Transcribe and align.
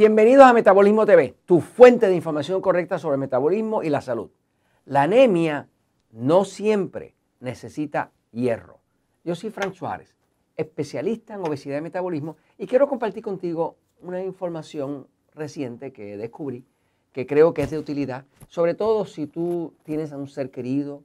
Bienvenidos 0.00 0.46
a 0.46 0.54
Metabolismo 0.54 1.04
TV, 1.04 1.34
tu 1.44 1.60
fuente 1.60 2.08
de 2.08 2.14
información 2.14 2.62
correcta 2.62 2.98
sobre 2.98 3.18
metabolismo 3.18 3.82
y 3.82 3.90
la 3.90 4.00
salud. 4.00 4.30
La 4.86 5.02
anemia 5.02 5.68
no 6.10 6.46
siempre 6.46 7.14
necesita 7.38 8.10
hierro. 8.32 8.78
Yo 9.24 9.34
soy 9.34 9.50
Frank 9.50 9.74
Suárez, 9.74 10.16
especialista 10.56 11.34
en 11.34 11.40
obesidad 11.40 11.76
y 11.76 11.82
metabolismo, 11.82 12.38
y 12.56 12.66
quiero 12.66 12.88
compartir 12.88 13.22
contigo 13.22 13.76
una 14.00 14.24
información 14.24 15.06
reciente 15.34 15.92
que 15.92 16.16
descubrí 16.16 16.64
que 17.12 17.26
creo 17.26 17.52
que 17.52 17.60
es 17.60 17.70
de 17.70 17.78
utilidad, 17.78 18.24
sobre 18.48 18.72
todo 18.72 19.04
si 19.04 19.26
tú 19.26 19.74
tienes 19.82 20.12
a 20.12 20.16
un 20.16 20.28
ser 20.28 20.50
querido 20.50 21.02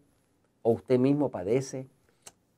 o 0.62 0.72
usted 0.72 1.00
mismo 1.00 1.30
padece 1.30 1.90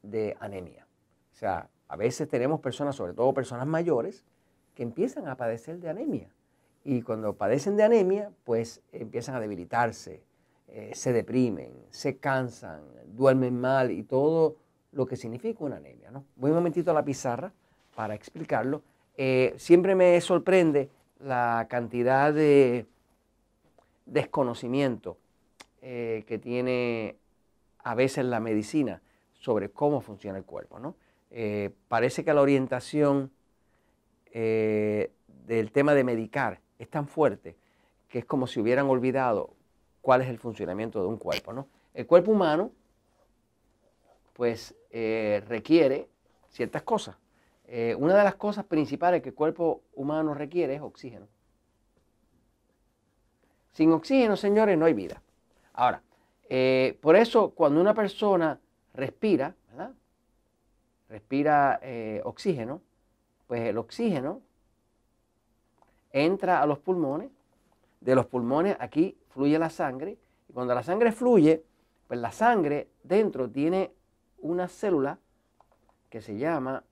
de 0.03 0.37
anemia. 0.39 0.85
O 1.33 1.35
sea, 1.35 1.67
a 1.87 1.95
veces 1.95 2.29
tenemos 2.29 2.59
personas, 2.59 2.95
sobre 2.95 3.13
todo 3.13 3.33
personas 3.33 3.65
mayores, 3.65 4.23
que 4.77 4.83
empiezan 4.83 5.27
a 5.27 5.35
padecer 5.35 5.79
de 5.79 5.89
anemia. 5.89 6.29
Y 6.89 7.01
cuando 7.01 7.33
padecen 7.33 7.75
de 7.75 7.83
anemia, 7.83 8.31
pues 8.45 8.81
empiezan 8.93 9.35
a 9.35 9.41
debilitarse, 9.41 10.23
eh, 10.69 10.91
se 10.93 11.11
deprimen, 11.11 11.73
se 11.89 12.15
cansan, 12.15 12.79
duermen 13.07 13.59
mal 13.59 13.91
y 13.91 14.03
todo 14.03 14.55
lo 14.93 15.05
que 15.05 15.17
significa 15.17 15.65
una 15.65 15.75
anemia. 15.75 16.11
¿no? 16.11 16.23
Voy 16.37 16.51
un 16.51 16.55
momentito 16.55 16.91
a 16.91 16.93
la 16.93 17.03
pizarra 17.03 17.51
para 17.93 18.15
explicarlo. 18.15 18.83
Eh, 19.17 19.53
siempre 19.57 19.95
me 19.95 20.21
sorprende 20.21 20.89
la 21.19 21.67
cantidad 21.69 22.33
de 22.33 22.85
desconocimiento 24.05 25.17
eh, 25.81 26.23
que 26.25 26.39
tiene 26.39 27.17
a 27.79 27.95
veces 27.95 28.23
la 28.23 28.39
medicina 28.39 29.01
sobre 29.33 29.71
cómo 29.71 29.99
funciona 29.99 30.37
el 30.37 30.45
cuerpo. 30.45 30.79
¿no? 30.79 30.95
Parece 31.89 32.23
que 32.23 32.33
la 32.33 32.41
orientación 32.41 33.29
del 34.31 35.71
tema 35.73 35.93
de 35.93 36.05
medicar 36.05 36.61
es 36.79 36.89
tan 36.89 37.07
fuerte 37.07 37.55
que 38.09 38.19
es 38.19 38.25
como 38.25 38.47
si 38.47 38.59
hubieran 38.59 38.87
olvidado 38.87 39.53
cuál 40.01 40.21
es 40.21 40.29
el 40.29 40.37
funcionamiento 40.37 41.01
de 41.01 41.07
un 41.07 41.17
cuerpo. 41.17 41.53
¿no? 41.53 41.67
El 41.93 42.07
cuerpo 42.07 42.31
humano, 42.31 42.71
pues, 44.33 44.75
eh, 44.91 45.43
requiere 45.47 46.07
ciertas 46.49 46.83
cosas. 46.83 47.15
una 47.97 48.15
de 48.15 48.23
las 48.23 48.35
cosas 48.35 48.63
principales 48.63 49.21
que 49.21 49.29
el 49.29 49.35
cuerpo 49.35 49.81
humano 49.93 50.33
requiere 50.33 50.75
es 50.75 50.81
oxígeno. 50.81 51.27
Sin 53.73 53.91
oxígeno, 53.91 54.37
señores, 54.37 54.77
no 54.77 54.85
hay 54.85 54.93
vida. 54.93 55.21
Ahora, 55.73 56.01
por 57.01 57.17
eso 57.17 57.49
cuando 57.49 57.81
una 57.81 57.93
persona 57.93 58.57
respira, 58.93 59.53
respira 61.09 61.79
eh, 61.81 62.21
oxígeno, 62.25 62.81
pues 63.47 63.61
el 63.61 63.77
oxígeno 63.77 64.41
entra 66.25 66.61
a 66.61 66.65
los 66.65 66.79
pulmones, 66.79 67.31
de 68.01 68.15
los 68.15 68.25
pulmones 68.25 68.77
aquí 68.79 69.17
fluye 69.29 69.57
la 69.59 69.69
sangre, 69.69 70.17
y 70.47 70.53
cuando 70.53 70.73
la 70.73 70.83
sangre 70.83 71.11
fluye, 71.11 71.63
pues 72.07 72.19
la 72.19 72.31
sangre 72.31 72.89
dentro 73.03 73.49
tiene 73.49 73.91
una 74.39 74.67
célula 74.67 75.19
que 76.09 76.21
se 76.21 76.37
llama 76.37 76.83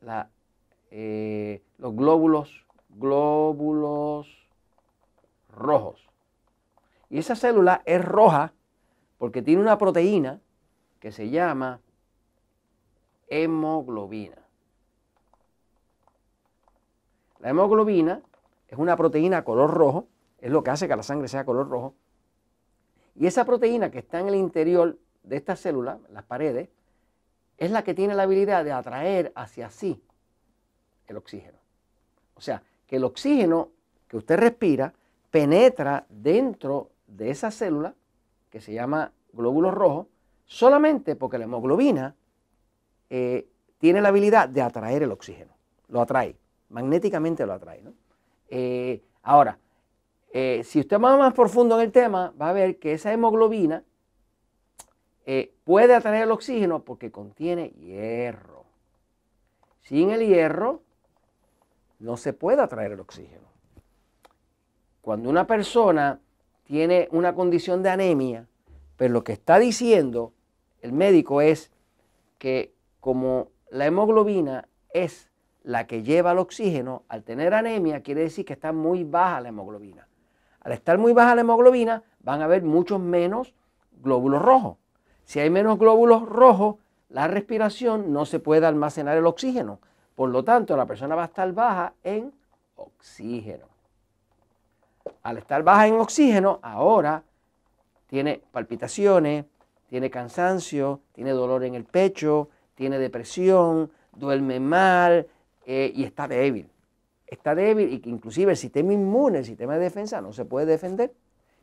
la, 0.00 0.30
eh, 0.90 1.62
los 1.78 1.94
glóbulos, 1.94 2.64
glóbulos 2.88 4.48
rojos. 5.54 6.08
Y 7.10 7.18
esa 7.18 7.36
célula 7.36 7.82
es 7.84 8.04
roja 8.04 8.52
porque 9.18 9.42
tiene 9.42 9.60
una 9.60 9.78
proteína 9.78 10.40
que 11.00 11.12
se 11.12 11.30
llama 11.30 11.80
hemoglobina. 13.28 14.38
La 17.40 17.50
hemoglobina 17.50 18.22
es 18.74 18.78
una 18.78 18.96
proteína 18.96 19.44
color 19.44 19.70
rojo, 19.70 20.08
es 20.40 20.50
lo 20.50 20.64
que 20.64 20.70
hace 20.70 20.88
que 20.88 20.96
la 20.96 21.04
sangre 21.04 21.28
sea 21.28 21.44
color 21.44 21.68
rojo. 21.68 21.94
Y 23.14 23.26
esa 23.26 23.44
proteína 23.44 23.90
que 23.92 24.00
está 24.00 24.18
en 24.18 24.28
el 24.28 24.34
interior 24.34 24.98
de 25.22 25.36
esta 25.36 25.54
célula, 25.54 26.00
las 26.10 26.24
paredes, 26.24 26.68
es 27.56 27.70
la 27.70 27.84
que 27.84 27.94
tiene 27.94 28.14
la 28.14 28.24
habilidad 28.24 28.64
de 28.64 28.72
atraer 28.72 29.32
hacia 29.36 29.70
sí 29.70 30.02
el 31.06 31.16
oxígeno. 31.16 31.56
O 32.34 32.40
sea, 32.40 32.64
que 32.88 32.96
el 32.96 33.04
oxígeno 33.04 33.70
que 34.08 34.16
usted 34.16 34.36
respira 34.38 34.92
penetra 35.30 36.04
dentro 36.08 36.90
de 37.06 37.30
esa 37.30 37.52
célula 37.52 37.94
que 38.50 38.60
se 38.60 38.72
llama 38.72 39.12
glóbulo 39.32 39.70
rojo 39.70 40.08
solamente 40.46 41.14
porque 41.14 41.38
la 41.38 41.44
hemoglobina 41.44 42.16
eh, 43.08 43.46
tiene 43.78 44.00
la 44.00 44.08
habilidad 44.08 44.48
de 44.48 44.62
atraer 44.62 45.04
el 45.04 45.12
oxígeno. 45.12 45.52
Lo 45.86 46.00
atrae, 46.00 46.36
magnéticamente 46.70 47.46
lo 47.46 47.52
atrae. 47.52 47.84
Eh, 48.48 49.02
ahora, 49.22 49.58
eh, 50.32 50.62
si 50.64 50.80
usted 50.80 51.00
va 51.00 51.16
más 51.16 51.34
profundo 51.34 51.76
en 51.76 51.82
el 51.86 51.92
tema, 51.92 52.32
va 52.40 52.50
a 52.50 52.52
ver 52.52 52.78
que 52.78 52.92
esa 52.92 53.12
hemoglobina 53.12 53.84
puede 55.64 55.94
atraer 55.94 56.24
el 56.24 56.32
oxígeno 56.32 56.84
porque 56.84 57.10
contiene 57.10 57.70
hierro. 57.70 58.64
Sin 59.80 60.10
el 60.10 60.20
hierro 60.26 60.82
no 61.98 62.18
se 62.18 62.34
puede 62.34 62.60
atraer 62.60 62.92
el 62.92 63.00
oxígeno. 63.00 63.48
Cuando 65.00 65.30
una 65.30 65.46
persona 65.46 66.20
tiene 66.64 67.08
una 67.12 67.34
condición 67.34 67.82
de 67.82 67.90
anemia, 67.90 68.48
pero 68.96 69.12
lo 69.12 69.24
que 69.24 69.32
está 69.32 69.58
diciendo 69.58 70.32
el 70.80 70.92
médico 70.92 71.40
es 71.40 71.70
que 72.38 72.74
como 73.00 73.48
la 73.70 73.86
hemoglobina 73.86 74.68
es 74.92 75.30
la 75.64 75.86
que 75.86 76.02
lleva 76.02 76.32
el 76.32 76.38
oxígeno, 76.38 77.02
al 77.08 77.24
tener 77.24 77.54
anemia 77.54 78.02
quiere 78.02 78.20
decir 78.20 78.44
que 78.44 78.52
está 78.52 78.72
muy 78.72 79.02
baja 79.02 79.40
la 79.40 79.48
hemoglobina. 79.48 80.06
Al 80.60 80.72
estar 80.72 80.98
muy 80.98 81.12
baja 81.12 81.34
la 81.34 81.40
hemoglobina 81.40 82.02
van 82.20 82.42
a 82.42 82.44
haber 82.44 82.62
muchos 82.62 83.00
menos 83.00 83.54
glóbulos 84.02 84.42
rojos. 84.42 84.76
Si 85.24 85.40
hay 85.40 85.48
menos 85.48 85.78
glóbulos 85.78 86.22
rojos, 86.28 86.76
la 87.08 87.28
respiración 87.28 88.12
no 88.12 88.26
se 88.26 88.40
puede 88.40 88.66
almacenar 88.66 89.16
el 89.16 89.26
oxígeno. 89.26 89.80
Por 90.14 90.28
lo 90.28 90.44
tanto, 90.44 90.76
la 90.76 90.86
persona 90.86 91.14
va 91.14 91.22
a 91.22 91.26
estar 91.26 91.50
baja 91.52 91.94
en 92.02 92.32
oxígeno. 92.76 93.66
Al 95.22 95.38
estar 95.38 95.62
baja 95.62 95.86
en 95.86 95.94
oxígeno, 95.94 96.60
ahora 96.62 97.22
tiene 98.06 98.42
palpitaciones, 98.52 99.46
tiene 99.88 100.10
cansancio, 100.10 101.00
tiene 101.12 101.30
dolor 101.30 101.64
en 101.64 101.74
el 101.74 101.84
pecho, 101.84 102.50
tiene 102.74 102.98
depresión, 102.98 103.90
duerme 104.12 104.60
mal 104.60 105.26
eh, 105.66 105.92
y 105.94 106.04
está 106.04 106.28
débil. 106.28 106.68
Está 107.26 107.54
débil 107.54 107.92
y 107.92 108.00
que 108.00 108.10
inclusive 108.10 108.52
el 108.52 108.56
sistema 108.56 108.92
inmune, 108.92 109.38
el 109.38 109.44
sistema 109.44 109.74
de 109.74 109.80
defensa 109.80 110.20
no 110.20 110.32
se 110.32 110.44
puede 110.44 110.66
defender. 110.66 111.12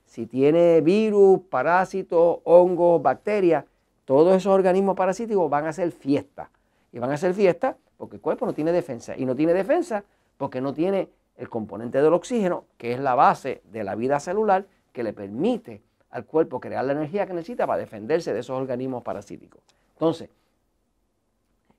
Si 0.06 0.25
tiene 0.25 0.81
virus, 0.81 1.41
parásitos, 1.50 2.39
hongos, 2.44 3.01
bacterias, 3.01 3.66
todos 4.06 4.35
esos 4.35 4.51
organismos 4.51 4.95
parasíticos 4.95 5.50
van 5.50 5.66
a 5.66 5.69
hacer 5.69 5.91
fiesta. 5.91 6.50
Y 6.91 7.00
van 7.00 7.12
a 7.12 7.13
hacer 7.13 7.34
fiesta 7.34 7.78
porque 7.97 8.17
el 8.17 8.22
cuerpo 8.22 8.45
no 8.45 8.53
tiene 8.53 8.72
defensa. 8.72 9.16
Y 9.16 9.25
no 9.25 9.35
tiene 9.35 9.53
defensa 9.53 10.03
porque 10.38 10.59
no 10.59 10.73
tiene 10.73 11.09
el 11.38 11.47
componente 11.47 12.01
del 12.01 12.13
oxígeno, 12.13 12.66
que 12.78 12.94
es 12.94 13.00
la 13.00 13.16
base 13.16 13.62
de 13.72 13.83
la 13.83 13.95
vida 13.95 14.19
celular, 14.19 14.66
que 14.91 15.03
le 15.03 15.13
permite 15.13 15.81
al 16.09 16.25
cuerpo 16.25 16.59
crear 16.59 16.83
la 16.83 16.91
energía 16.91 17.25
que 17.25 17.33
necesita 17.33 17.66
para 17.66 17.79
defenderse 17.79 18.33
de 18.33 18.39
esos 18.41 18.59
organismos 18.59 19.01
parasíticos. 19.03 19.62
Entonces, 19.94 20.29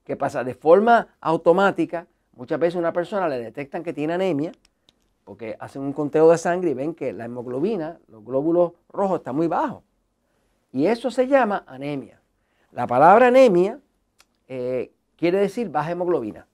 ¿Qué 0.03 0.17
pasa? 0.17 0.43
De 0.43 0.53
forma 0.53 1.07
automática, 1.21 2.07
muchas 2.35 2.59
veces 2.59 2.75
a 2.75 2.79
una 2.79 2.93
persona 2.93 3.27
le 3.27 3.39
detectan 3.39 3.83
que 3.83 3.93
tiene 3.93 4.13
anemia, 4.13 4.51
porque 5.23 5.55
hacen 5.59 5.81
un 5.81 5.93
conteo 5.93 6.29
de 6.29 6.37
sangre 6.37 6.71
y 6.71 6.73
ven 6.73 6.93
que 6.93 7.13
la 7.13 7.25
hemoglobina, 7.25 7.99
los 8.07 8.23
glóbulos 8.23 8.73
rojos, 8.89 9.19
están 9.19 9.35
muy 9.35 9.47
bajos. 9.47 9.83
Y 10.71 10.87
eso 10.87 11.11
se 11.11 11.27
llama 11.27 11.63
anemia. 11.67 12.19
La 12.71 12.87
palabra 12.87 13.27
anemia 13.27 13.79
eh, 14.47 14.91
quiere 15.15 15.39
decir 15.39 15.69
baja 15.69 15.91
hemoglobina. 15.91 16.47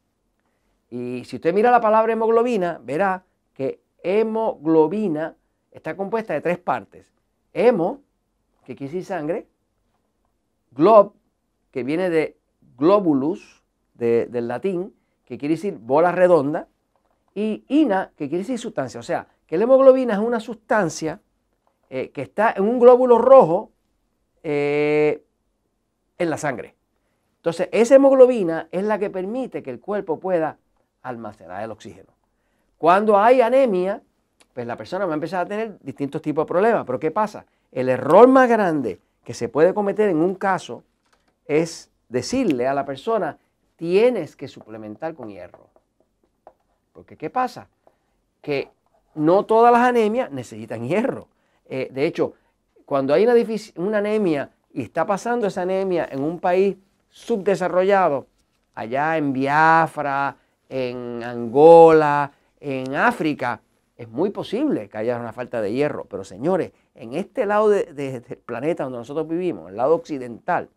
Y 0.89 1.23
si 1.25 1.37
usted 1.37 1.53
mira 1.53 1.71
la 1.71 1.81
palabra 1.81 2.13
hemoglobina, 2.13 2.79
verá 2.83 3.23
que 3.53 3.81
hemoglobina 4.03 5.35
está 5.71 5.95
compuesta 5.95 6.33
de 6.33 6.41
tres 6.41 6.59
partes. 6.59 7.11
Hemo, 7.53 8.01
que 8.65 8.75
quiere 8.75 8.93
decir 8.93 9.05
sangre, 9.05 9.47
glob, 10.71 11.13
que 11.71 11.83
viene 11.83 12.09
de 12.09 12.37
globulus, 12.77 13.63
del 13.93 14.47
latín, 14.47 14.93
que 15.29 15.37
quiere 15.37 15.55
decir 15.55 15.77
bola 15.79 16.11
redonda, 16.11 16.67
y 17.35 17.63
ina, 17.67 18.11
que 18.17 18.27
quiere 18.27 18.39
decir 18.39 18.57
sustancia. 18.57 18.99
O 18.99 19.03
sea, 19.03 19.27
que 19.45 19.57
la 19.57 19.63
hemoglobina 19.63 20.13
es 20.13 20.19
una 20.19 20.39
sustancia 20.39 21.21
eh, 21.89 22.09
que 22.09 22.23
está 22.23 22.51
en 22.57 22.63
un 22.63 22.79
glóbulo 22.79 23.19
rojo 23.19 23.71
eh, 24.43 25.23
en 26.17 26.29
la 26.29 26.37
sangre. 26.37 26.75
Entonces, 27.37 27.69
esa 27.71 27.95
hemoglobina 27.95 28.67
es 28.71 28.83
la 28.83 28.97
que 28.97 29.09
permite 29.09 29.61
que 29.61 29.69
el 29.69 29.79
cuerpo 29.79 30.19
pueda 30.19 30.57
almacenar 31.03 31.63
el 31.63 31.71
oxígeno. 31.71 32.09
Cuando 32.79 33.17
hay 33.17 33.41
anemia, 33.41 34.01
pues 34.53 34.65
la 34.65 34.75
persona 34.75 35.05
va 35.05 35.13
a 35.13 35.15
empezar 35.15 35.45
a 35.45 35.47
tener 35.47 35.77
distintos 35.81 36.21
tipos 36.21 36.45
de 36.45 36.47
problemas. 36.47 36.85
Pero 36.85 36.99
¿qué 36.99 37.11
pasa? 37.11 37.45
El 37.71 37.87
error 37.87 38.27
más 38.27 38.49
grande 38.49 38.99
que 39.23 39.33
se 39.35 39.47
puede 39.47 39.73
cometer 39.73 40.09
en 40.09 40.17
un 40.17 40.33
caso 40.33 40.83
es 41.45 41.91
decirle 42.09 42.67
a 42.67 42.73
la 42.73 42.85
persona, 42.85 43.37
tienes 43.79 44.35
que 44.35 44.49
suplementar 44.49 45.15
con 45.15 45.29
hierro. 45.29 45.69
Porque 46.91 47.15
¿qué 47.15 47.29
pasa? 47.29 47.69
Que 48.41 48.67
no 49.15 49.45
todas 49.45 49.71
las 49.71 49.87
anemias 49.87 50.29
necesitan 50.31 50.85
hierro. 50.85 51.29
Eh, 51.65 51.87
de 51.89 52.05
hecho, 52.05 52.33
cuando 52.83 53.13
hay 53.13 53.23
una, 53.77 53.97
anemia 53.97 54.49
y 54.73 54.81
está 54.81 55.05
pasando 55.05 55.47
esa 55.47 55.61
anemia 55.61 56.09
en 56.11 56.21
un 56.21 56.41
país 56.41 56.75
subdesarrollado, 57.09 58.27
allá 58.75 59.15
en 59.15 59.31
Biafra, 59.31 60.35
en 60.67 61.23
Angola, 61.23 62.33
en 62.59 62.93
África, 62.95 63.61
es 63.95 64.09
muy 64.09 64.29
posible 64.29 64.89
que 64.89 64.97
haya 64.97 65.17
una 65.17 65.31
falta 65.31 65.61
de 65.61 65.71
hierro. 65.71 66.03
Pero 66.03 66.25
señores, 66.25 66.73
en 66.95 67.13
este 67.13 67.45
lado 67.45 67.69
del 67.69 68.21
planeta 68.45 68.83
donde 68.83 68.99
nosotros 68.99 69.25
vivimos, 69.25 69.69
el 69.69 69.77
lado 69.77 69.95
occidental, 69.95 70.67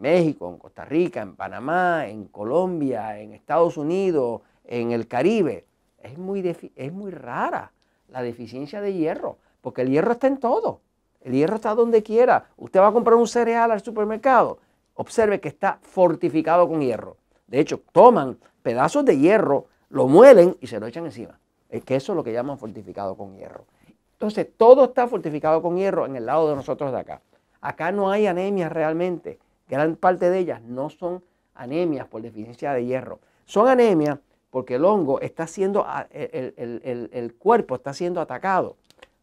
México, 0.00 0.48
en 0.48 0.58
Costa 0.58 0.84
Rica, 0.84 1.22
en 1.22 1.36
Panamá, 1.36 2.08
en 2.08 2.26
Colombia, 2.26 3.18
en 3.18 3.32
Estados 3.32 3.76
Unidos, 3.76 4.42
en 4.64 4.92
el 4.92 5.06
Caribe, 5.06 5.64
es 6.02 6.18
muy, 6.18 6.56
es 6.74 6.92
muy 6.92 7.10
rara 7.10 7.72
la 8.08 8.22
deficiencia 8.22 8.80
de 8.80 8.94
hierro, 8.94 9.36
porque 9.60 9.82
el 9.82 9.90
hierro 9.90 10.12
está 10.12 10.26
en 10.26 10.38
todo. 10.38 10.80
El 11.20 11.32
hierro 11.32 11.56
está 11.56 11.74
donde 11.74 12.02
quiera. 12.02 12.46
Usted 12.56 12.80
va 12.80 12.88
a 12.88 12.92
comprar 12.92 13.16
un 13.16 13.28
cereal 13.28 13.70
al 13.70 13.82
supermercado, 13.82 14.58
observe 14.94 15.40
que 15.40 15.48
está 15.48 15.78
fortificado 15.82 16.66
con 16.68 16.80
hierro. 16.80 17.16
De 17.46 17.60
hecho, 17.60 17.80
toman 17.92 18.38
pedazos 18.62 19.04
de 19.04 19.18
hierro, 19.18 19.66
lo 19.90 20.08
muelen 20.08 20.56
y 20.60 20.66
se 20.66 20.80
lo 20.80 20.86
echan 20.86 21.04
encima. 21.04 21.38
Es 21.68 21.84
que 21.84 21.96
eso 21.96 22.12
es 22.12 22.16
lo 22.16 22.24
que 22.24 22.32
llaman 22.32 22.58
fortificado 22.58 23.16
con 23.16 23.36
hierro. 23.36 23.64
Entonces, 24.12 24.48
todo 24.56 24.84
está 24.84 25.08
fortificado 25.08 25.62
con 25.62 25.76
hierro 25.76 26.06
en 26.06 26.16
el 26.16 26.26
lado 26.26 26.48
de 26.48 26.56
nosotros 26.56 26.92
de 26.92 26.98
acá. 26.98 27.20
Acá 27.60 27.92
no 27.92 28.10
hay 28.10 28.26
anemias 28.26 28.72
realmente. 28.72 29.38
Gran 29.70 29.94
parte 29.94 30.28
de 30.30 30.40
ellas 30.40 30.60
no 30.62 30.90
son 30.90 31.22
anemias 31.54 32.08
por 32.08 32.22
deficiencia 32.22 32.72
de 32.72 32.84
hierro. 32.84 33.20
Son 33.46 33.68
anemias 33.68 34.18
porque 34.50 34.74
el 34.74 34.84
hongo 34.84 35.20
está 35.20 35.46
siendo, 35.46 35.86
el, 36.10 37.10
el 37.12 37.34
cuerpo 37.34 37.76
está 37.76 37.94
siendo 37.94 38.20
atacado 38.20 38.76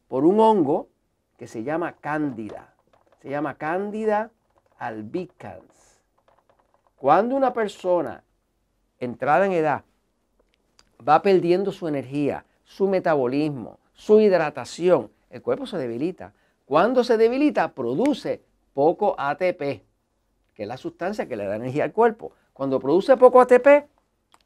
por 0.07 0.23
un 0.23 0.39
hongo 0.39 0.87
que 1.37 1.47
se 1.47 1.63
llama 1.63 1.97
cándida. 1.99 2.73
Se 3.21 3.29
llama 3.29 3.55
cándida 3.55 4.31
albicans. 4.79 5.99
Cuando 6.95 7.35
una 7.35 7.51
persona 7.51 8.23
entrada 8.99 9.45
en 9.45 9.51
edad 9.51 9.83
va 11.07 11.21
perdiendo 11.21 11.73
su 11.73 11.89
energía, 11.89 12.45
su 12.63 12.87
metabolismo, 12.87 13.79
su 13.93 14.21
hidratación, 14.21 15.11
el 15.29 15.41
cuerpo 15.41 15.65
se 15.67 15.77
debilita. 15.77 16.31
Cuando 16.65 17.03
se 17.03 17.17
debilita, 17.17 17.73
produce 17.73 18.41
poco 18.73 19.13
ATP, 19.17 19.86
que 20.57 20.63
es 20.63 20.67
la 20.67 20.77
sustancia 20.77 21.27
que 21.27 21.35
le 21.35 21.45
da 21.45 21.55
energía 21.55 21.83
al 21.83 21.93
cuerpo. 21.93 22.31
Cuando 22.51 22.79
produce 22.79 23.15
poco 23.15 23.39
ATP, 23.39 23.85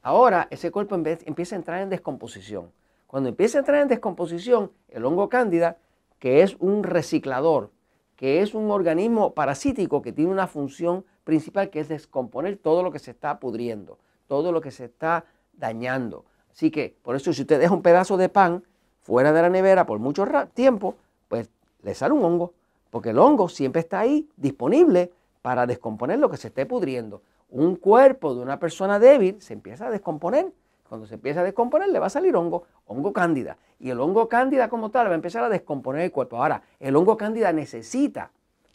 ahora 0.01 0.45
ese 0.51 0.69
cuerpo 0.69 0.95
empieza 0.95 1.55
a 1.55 1.57
entrar 1.57 1.81
en 1.81 1.89
descomposición. 1.89 2.69
Cuando 3.07 3.29
empieza 3.29 3.57
a 3.57 3.61
entrar 3.61 3.81
en 3.81 3.87
descomposición, 3.87 4.73
el 4.89 5.05
hongo 5.05 5.29
cándida, 5.29 5.77
que 6.19 6.41
es 6.41 6.57
un 6.59 6.83
reciclador, 6.83 7.71
que 8.17 8.41
es 8.41 8.53
un 8.53 8.71
organismo 8.71 9.33
parasítico 9.33 10.01
que 10.01 10.11
tiene 10.11 10.31
una 10.31 10.47
función 10.47 11.05
principal 11.23 11.69
que 11.69 11.79
es 11.79 11.87
descomponer 11.87 12.57
todo 12.57 12.83
lo 12.83 12.91
que 12.91 12.99
se 12.99 13.11
está 13.11 13.39
pudriendo, 13.39 13.97
todo 14.27 14.51
lo 14.51 14.59
que 14.59 14.71
se 14.71 14.83
está 14.83 15.23
dañando. 15.53 16.25
Así 16.51 16.71
que 16.71 16.97
por 17.03 17.15
eso 17.15 17.31
si 17.31 17.43
usted 17.43 17.57
deja 17.57 17.73
un 17.73 17.81
pedazo 17.81 18.17
de 18.17 18.27
pan 18.27 18.65
fuera 18.99 19.31
de 19.31 19.41
la 19.41 19.49
nevera 19.49 19.85
por 19.85 19.99
mucho 19.99 20.27
tiempo, 20.53 20.97
pues 21.29 21.49
le 21.83 21.95
sale 21.95 22.13
un 22.13 22.25
hongo, 22.25 22.53
porque 22.89 23.11
el 23.11 23.17
hongo 23.17 23.47
siempre 23.47 23.79
está 23.79 24.01
ahí 24.01 24.27
disponible 24.35 25.13
para 25.41 25.65
descomponer 25.65 26.19
lo 26.19 26.29
que 26.29 26.37
se 26.37 26.47
esté 26.47 26.65
pudriendo. 26.65 27.21
Un 27.49 27.75
cuerpo 27.75 28.35
de 28.35 28.41
una 28.41 28.59
persona 28.59 28.99
débil 28.99 29.41
se 29.41 29.53
empieza 29.53 29.87
a 29.87 29.91
descomponer. 29.91 30.51
Cuando 30.87 31.07
se 31.07 31.15
empieza 31.15 31.41
a 31.41 31.43
descomponer 31.43 31.89
le 31.89 31.99
va 31.99 32.07
a 32.07 32.09
salir 32.09 32.35
hongo, 32.35 32.63
hongo 32.85 33.13
cándida. 33.13 33.57
Y 33.79 33.89
el 33.89 33.99
hongo 33.99 34.27
cándida 34.27 34.69
como 34.69 34.91
tal 34.91 35.07
va 35.07 35.11
a 35.11 35.15
empezar 35.15 35.43
a 35.43 35.49
descomponer 35.49 36.01
el 36.01 36.11
cuerpo. 36.11 36.37
Ahora, 36.37 36.63
el 36.79 36.95
hongo 36.95 37.17
cándida 37.17 37.51
necesita 37.53 38.31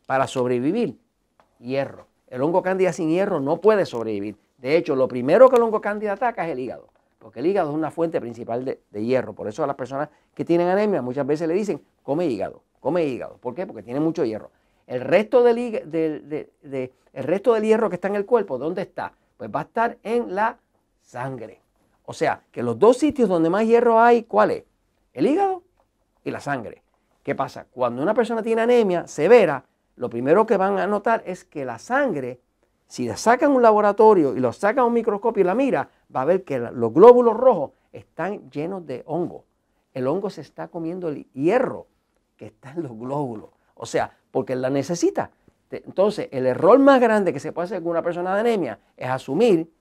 para 0.06 0.26
sobrevivir 0.26 0.98
hierro. 1.58 2.06
El 2.28 2.42
hongo 2.42 2.62
cándida 2.62 2.92
sin 2.92 3.10
hierro 3.10 3.40
no 3.40 3.60
puede 3.60 3.86
sobrevivir. 3.86 4.36
De 4.58 4.76
hecho, 4.76 4.96
lo 4.96 5.08
primero 5.08 5.48
que 5.48 5.56
el 5.56 5.62
hongo 5.62 5.80
cándida 5.80 6.12
ataca 6.12 6.46
es 6.46 6.52
el 6.52 6.58
hígado 6.58 6.88
porque 7.26 7.40
el 7.40 7.46
hígado 7.46 7.70
es 7.70 7.74
una 7.74 7.90
fuente 7.90 8.20
principal 8.20 8.64
de, 8.64 9.04
hierro. 9.04 9.32
Por 9.34 9.48
eso 9.48 9.64
a 9.64 9.66
las 9.66 9.74
personas 9.74 10.08
que 10.32 10.44
tienen 10.44 10.68
anemia 10.68 11.02
muchas 11.02 11.26
veces 11.26 11.48
le 11.48 11.54
dicen, 11.54 11.82
come 12.04 12.24
hígado, 12.26 12.62
come 12.78 13.04
hígado. 13.04 13.36
¿Por 13.38 13.52
qué? 13.52 13.66
Porque 13.66 13.82
tiene 13.82 13.98
mucho 13.98 14.24
hierro. 14.24 14.52
El 14.86 15.00
resto 15.00 15.42
del, 15.42 15.58
el 15.58 17.24
resto 17.24 17.54
del 17.54 17.64
hierro 17.64 17.88
que 17.88 17.96
está 17.96 18.08
en 18.08 18.16
el 18.16 18.26
cuerpo, 18.26 18.58
¿dónde 18.58 18.82
está? 18.82 19.12
Pues 19.36 19.50
va 19.54 19.60
a 19.60 19.64
estar 19.64 19.98
en 20.02 20.34
la 20.34 20.58
sangre. 21.02 21.60
O 22.04 22.12
sea, 22.12 22.42
que 22.52 22.62
los 22.62 22.78
dos 22.78 22.98
sitios 22.98 23.28
donde 23.28 23.50
más 23.50 23.66
hierro 23.66 24.00
hay, 24.00 24.22
¿cuál 24.22 24.52
es? 24.52 24.64
El 25.12 25.26
hígado 25.26 25.62
y 26.24 26.30
la 26.30 26.40
sangre. 26.40 26.82
¿Qué 27.22 27.34
pasa? 27.34 27.66
Cuando 27.70 28.02
una 28.02 28.14
persona 28.14 28.42
tiene 28.42 28.62
anemia 28.62 29.06
severa, 29.08 29.64
lo 29.96 30.08
primero 30.08 30.46
que 30.46 30.56
van 30.56 30.78
a 30.78 30.86
notar 30.86 31.22
es 31.26 31.44
que 31.44 31.64
la 31.64 31.78
sangre 31.78 32.40
si 32.86 33.06
la 33.06 33.16
sacan 33.16 33.52
un 33.52 33.62
laboratorio 33.62 34.36
y 34.36 34.40
lo 34.40 34.52
sacan 34.52 34.80
a 34.80 34.84
un 34.84 34.92
microscopio 34.92 35.40
y 35.40 35.44
la 35.44 35.54
mira, 35.54 35.90
va 36.14 36.22
a 36.22 36.24
ver 36.24 36.44
que 36.44 36.58
los 36.58 36.92
glóbulos 36.92 37.36
rojos 37.36 37.72
están 37.92 38.48
llenos 38.50 38.86
de 38.86 39.02
hongo. 39.06 39.44
El 39.92 40.06
hongo 40.06 40.30
se 40.30 40.42
está 40.42 40.68
comiendo 40.68 41.08
el 41.08 41.26
hierro 41.32 41.88
que 42.36 42.46
está 42.46 42.72
en 42.72 42.82
los 42.82 42.96
glóbulos. 42.96 43.50
O 43.74 43.86
sea, 43.86 44.16
porque 44.36 44.54
la 44.54 44.68
necesita. 44.68 45.30
Entonces, 45.70 46.28
el 46.30 46.44
error 46.44 46.78
más 46.78 47.00
grande 47.00 47.32
que 47.32 47.40
se 47.40 47.52
puede 47.52 47.64
hacer 47.64 47.80
con 47.80 47.92
una 47.92 48.02
persona 48.02 48.34
de 48.34 48.40
anemia 48.40 48.78
es 48.94 49.08
asumir 49.08 49.72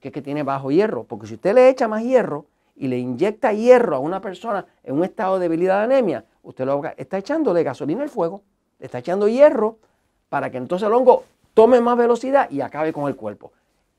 que, 0.00 0.12
que 0.12 0.20
tiene 0.20 0.42
bajo 0.42 0.70
hierro. 0.70 1.04
Porque 1.04 1.26
si 1.26 1.36
usted 1.36 1.54
le 1.54 1.70
echa 1.70 1.88
más 1.88 2.02
hierro 2.02 2.44
y 2.74 2.88
le 2.88 2.98
inyecta 2.98 3.54
hierro 3.54 3.96
a 3.96 3.98
una 3.98 4.20
persona 4.20 4.66
en 4.84 4.96
un 4.96 5.04
estado 5.04 5.38
de 5.38 5.48
debilidad 5.48 5.78
de 5.78 5.84
anemia, 5.84 6.26
usted 6.42 6.66
lo 6.66 6.82
está 6.98 7.16
echándole 7.16 7.62
gasolina 7.62 8.02
al 8.02 8.10
fuego, 8.10 8.42
le 8.78 8.84
está 8.84 8.98
echando 8.98 9.28
hierro 9.28 9.78
para 10.28 10.50
que 10.50 10.58
entonces 10.58 10.86
el 10.86 10.92
hongo 10.92 11.24
tome 11.54 11.80
más 11.80 11.96
velocidad 11.96 12.50
y 12.50 12.60
acabe 12.60 12.92
con 12.92 13.08
el 13.08 13.16
cuerpo. 13.16 13.52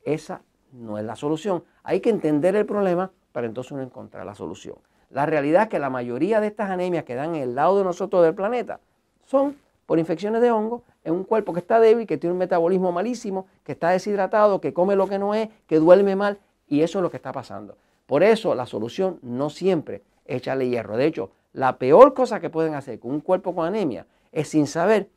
Esa 0.04 0.44
no 0.74 1.00
es 1.00 1.06
la 1.06 1.16
solución. 1.16 1.64
Hay 1.82 2.02
que 2.02 2.12
entender 2.12 2.56
el 2.56 2.68
problema 2.68 3.10
para 3.32 3.48
entonces 3.48 3.72
uno 3.72 3.82
encontrar 3.82 4.28
la 4.28 4.36
solución. 4.36 4.76
La 5.10 5.26
realidad 5.26 5.64
es 5.64 5.70
que 5.70 5.80
la 5.80 5.90
mayoría 5.90 6.40
de 6.40 6.46
estas 6.46 6.70
anemias 6.70 7.04
que 7.04 7.16
dan 7.16 7.34
en 7.34 7.42
el 7.42 7.56
lado 7.56 7.80
de 7.80 7.84
nosotros 7.84 8.24
del 8.24 8.36
planeta 8.36 8.80
son 9.26 9.58
por 9.88 9.98
infecciones 9.98 10.42
de 10.42 10.52
hongo 10.52 10.84
en 11.04 11.16
un 11.16 11.24
cuerpo 11.24 11.54
que 11.54 11.62
está 11.62 11.80
débil, 11.80 12.06
que 12.06 12.18
tiene 12.18 12.34
un 12.34 12.38
metabolismo 12.38 12.92
malísimo, 12.92 13.48
que 13.64 13.72
está 13.72 13.90
deshidratado, 13.90 14.62
que 14.62 14.74
come 14.74 14.96
lo 14.96 15.08
que 15.08 15.18
no 15.18 15.34
es, 15.34 15.50
que 15.66 15.80
duerme 15.80 16.16
mal, 16.16 16.38
y 16.68 16.82
eso 16.82 17.00
es 17.00 17.04
lo 17.04 17.10
que 17.10 17.18
está 17.18 17.32
pasando. 17.32 17.78
Por 18.06 18.22
eso 18.22 18.54
la 18.54 18.66
solución 18.66 19.18
no 19.22 19.50
siempre 19.50 20.04
es 20.26 20.38
echarle 20.38 20.68
hierro. 20.68 20.98
De 20.98 21.06
hecho, 21.06 21.32
la 21.54 21.78
peor 21.78 22.14
cosa 22.14 22.42
que 22.42 22.50
pueden 22.50 22.76
hacer 22.76 23.00
con 23.00 23.12
un 23.12 23.22
cuerpo 23.22 23.56
con 23.56 23.66
anemia 23.66 24.06
es 24.34 24.50
sin 24.50 24.68
saber 24.68 25.10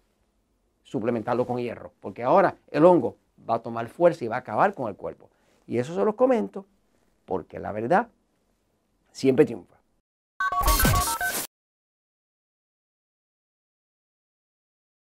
suplementarlo 0.85 1.47
con 1.47 1.59
hierro, 1.59 1.93
porque 2.00 2.23
ahora 2.23 2.55
el 2.71 2.85
hongo 2.85 3.17
va 3.49 3.57
a 3.57 3.62
tomar 3.62 3.89
fuerza 3.89 4.25
y 4.25 4.29
va 4.29 4.37
a 4.37 4.41
acabar 4.41 4.73
con 4.73 4.89
el 4.89 4.95
cuerpo. 4.95 5.29
Y 5.67 5.79
eso 5.79 5.95
se 5.95 6.05
los 6.05 6.15
comento 6.15 6.65
porque 7.25 7.59
la 7.59 7.73
verdad 7.73 8.07
siempre 9.11 9.45
triunfa. 9.45 9.80